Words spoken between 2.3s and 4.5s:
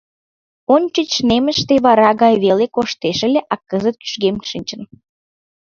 веле коштеш ыле, а кызыт кӱжгем